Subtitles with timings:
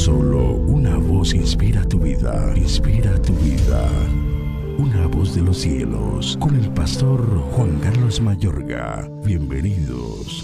[0.00, 3.86] Solo una voz inspira tu vida, inspira tu vida.
[4.78, 7.20] Una voz de los cielos, con el pastor
[7.52, 9.06] Juan Carlos Mayorga.
[9.26, 10.42] Bienvenidos.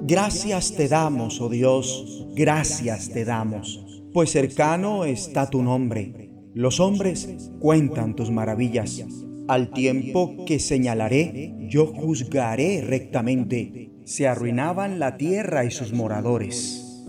[0.00, 6.32] Gracias te damos, oh Dios, gracias te damos, pues cercano está tu nombre.
[6.54, 9.00] Los hombres cuentan tus maravillas.
[9.46, 13.93] Al tiempo que señalaré, yo juzgaré rectamente.
[14.04, 17.04] Se arruinaban la tierra y sus moradores.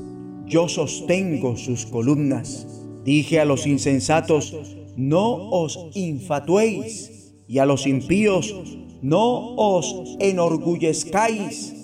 [0.45, 2.67] Yo sostengo sus columnas.
[3.03, 4.55] Dije a los insensatos,
[4.95, 8.55] no os infatuéis, y a los impíos,
[9.01, 11.75] no os enorgullezcáis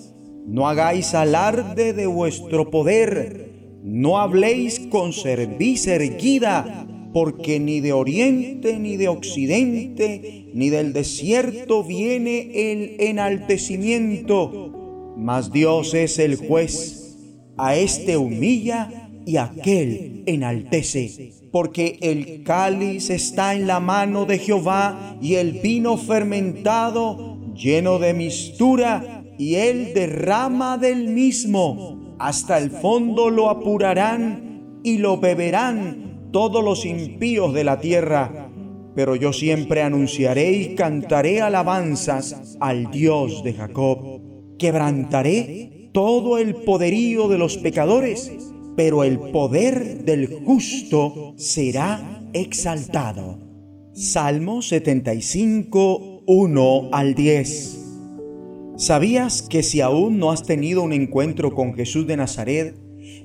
[0.46, 3.50] no hagáis alarde de vuestro poder,
[3.84, 11.84] no habléis con cerviz erguida, porque ni de oriente, ni de occidente, ni del desierto
[11.84, 14.81] viene el enaltecimiento,
[15.16, 17.16] mas Dios es el juez,
[17.56, 21.32] a este humilla y aquel enaltece.
[21.50, 28.14] Porque el cáliz está en la mano de Jehová y el vino fermentado lleno de
[28.14, 32.16] mistura y él derrama del mismo.
[32.18, 38.48] Hasta el fondo lo apurarán y lo beberán todos los impíos de la tierra.
[38.94, 44.31] Pero yo siempre anunciaré y cantaré alabanzas al Dios de Jacob.
[44.62, 48.30] Quebrantaré todo el poderío de los pecadores,
[48.76, 53.40] pero el poder del justo será exaltado.
[53.92, 57.78] Salmo 75, 1 al 10.
[58.76, 62.76] ¿Sabías que si aún no has tenido un encuentro con Jesús de Nazaret,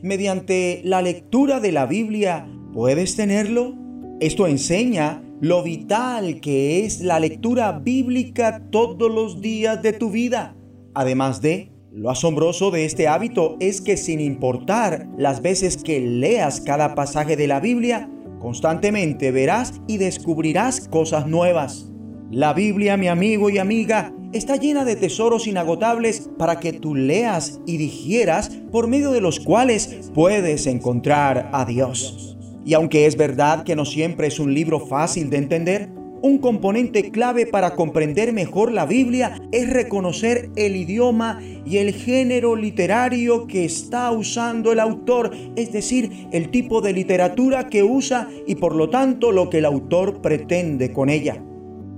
[0.01, 3.75] mediante la lectura de la Biblia puedes tenerlo?
[4.19, 10.55] Esto enseña lo vital que es la lectura bíblica todos los días de tu vida.
[10.99, 16.59] Además de, lo asombroso de este hábito es que sin importar las veces que leas
[16.59, 18.09] cada pasaje de la Biblia,
[18.39, 21.91] constantemente verás y descubrirás cosas nuevas.
[22.31, 27.59] La Biblia, mi amigo y amiga, está llena de tesoros inagotables para que tú leas
[27.67, 32.39] y digieras por medio de los cuales puedes encontrar a Dios.
[32.65, 35.89] Y aunque es verdad que no siempre es un libro fácil de entender,
[36.27, 42.55] un componente clave para comprender mejor la Biblia es reconocer el idioma y el género
[42.55, 48.55] literario que está usando el autor, es decir, el tipo de literatura que usa y
[48.55, 51.41] por lo tanto lo que el autor pretende con ella.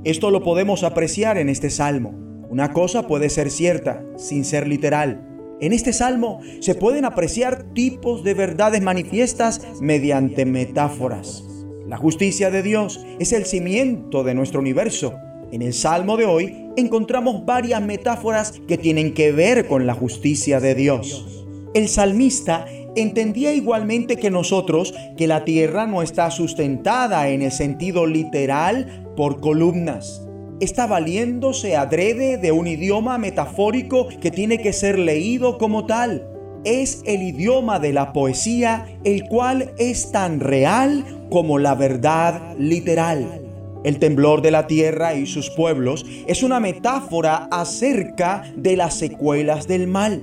[0.04, 2.14] Esto lo podemos apreciar en este salmo.
[2.50, 5.26] Una cosa puede ser cierta, sin ser literal.
[5.60, 11.49] En este salmo se pueden apreciar tipos de verdades manifiestas mediante metáforas.
[11.90, 15.16] La justicia de Dios es el cimiento de nuestro universo.
[15.52, 20.60] En el salmo de hoy encontramos varias metáforas que tienen que ver con la justicia
[20.60, 21.48] de Dios.
[21.74, 28.06] El salmista entendía igualmente que nosotros que la tierra no está sustentada en el sentido
[28.06, 30.22] literal por columnas.
[30.60, 36.39] Está valiéndose adrede de un idioma metafórico que tiene que ser leído como tal.
[36.64, 43.42] Es el idioma de la poesía, el cual es tan real como la verdad literal.
[43.84, 49.68] El temblor de la tierra y sus pueblos es una metáfora acerca de las secuelas
[49.68, 50.22] del mal.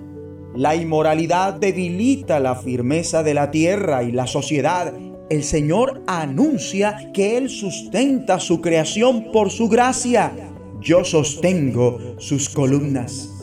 [0.55, 4.93] La inmoralidad debilita la firmeza de la tierra y la sociedad.
[5.31, 10.33] El Señor anuncia que Él sustenta su creación por su gracia.
[10.81, 13.36] Yo sostengo sus columnas.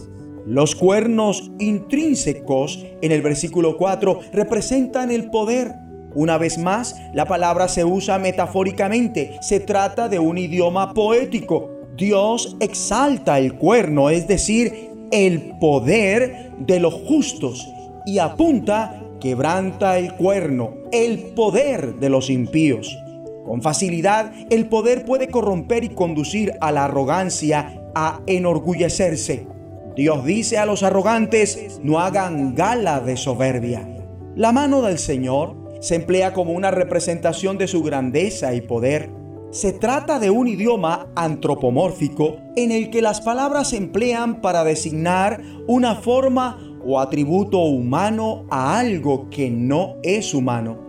[0.45, 5.73] Los cuernos intrínsecos en el versículo 4 representan el poder.
[6.15, 9.37] Una vez más, la palabra se usa metafóricamente.
[9.41, 11.69] Se trata de un idioma poético.
[11.95, 17.67] Dios exalta el cuerno, es decir, el poder de los justos
[18.05, 22.97] y apunta, quebranta el cuerno, el poder de los impíos.
[23.45, 29.52] Con facilidad, el poder puede corromper y conducir a la arrogancia, a enorgullecerse.
[29.95, 33.87] Dios dice a los arrogantes, no hagan gala de soberbia.
[34.35, 39.11] La mano del Señor se emplea como una representación de su grandeza y poder.
[39.51, 45.43] Se trata de un idioma antropomórfico en el que las palabras se emplean para designar
[45.67, 50.79] una forma o atributo humano a algo que no es humano.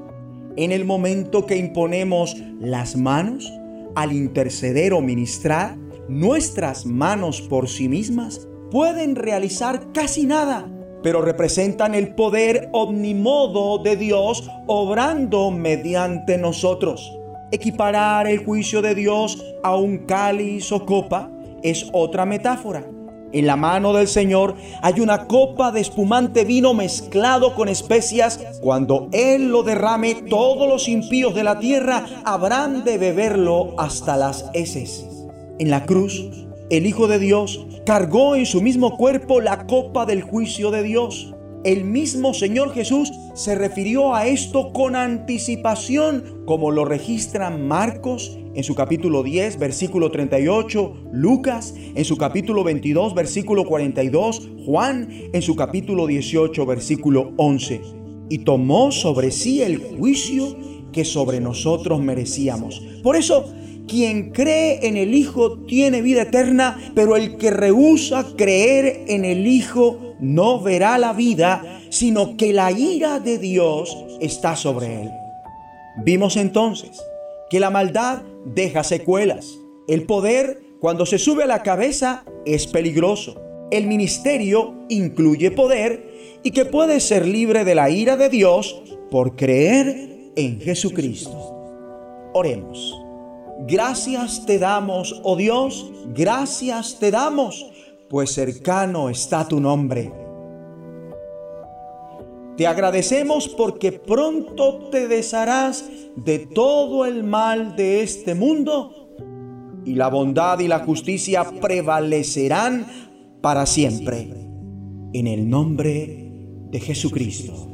[0.56, 3.53] En el momento que imponemos las manos
[3.95, 5.77] al interceder o ministrar,
[6.09, 10.69] nuestras manos por sí mismas pueden realizar casi nada,
[11.00, 17.17] pero representan el poder omnimodo de Dios obrando mediante nosotros.
[17.53, 21.31] Equiparar el juicio de Dios a un cáliz o copa
[21.62, 22.85] es otra metáfora.
[23.32, 28.41] En la mano del Señor hay una copa de espumante vino mezclado con especias.
[28.61, 34.50] Cuando Él lo derrame, todos los impíos de la tierra habrán de beberlo hasta las
[34.53, 35.06] heces.
[35.61, 40.23] En la cruz, el Hijo de Dios cargó en su mismo cuerpo la copa del
[40.23, 41.35] juicio de Dios.
[41.65, 48.65] El mismo Señor Jesús se refirió a esto con anticipación, como lo registran Marcos en
[48.65, 55.57] su capítulo 10, versículo 38, Lucas en su capítulo 22, versículo 42, Juan en su
[55.57, 57.81] capítulo 18, versículo 11.
[58.29, 60.57] Y tomó sobre sí el juicio
[60.93, 62.83] que sobre nosotros merecíamos.
[63.03, 63.53] Por eso,
[63.87, 69.47] quien cree en el Hijo tiene vida eterna, pero el que rehúsa creer en el
[69.47, 75.11] Hijo no verá la vida, sino que la ira de Dios está sobre él.
[76.05, 76.91] Vimos entonces
[77.51, 79.59] que la maldad deja secuelas.
[79.87, 83.41] El poder, cuando se sube a la cabeza, es peligroso.
[83.71, 89.37] El ministerio incluye poder y que puede ser libre de la ira de Dios por
[89.37, 92.31] creer en Jesucristo.
[92.33, 93.04] Oremos.
[93.61, 97.67] Gracias te damos, oh Dios, gracias te damos,
[98.09, 100.12] pues cercano está tu nombre.
[102.56, 109.09] Te agradecemos porque pronto te desharás de todo el mal de este mundo
[109.85, 112.87] y la bondad y la justicia prevalecerán
[113.41, 114.31] para siempre.
[115.12, 116.31] En el nombre
[116.71, 117.74] de Jesucristo.